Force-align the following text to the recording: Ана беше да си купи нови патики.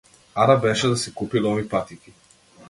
Ана 0.43 0.55
беше 0.63 0.87
да 0.87 0.97
си 0.97 1.13
купи 1.13 1.39
нови 1.39 1.69
патики. 1.75 2.13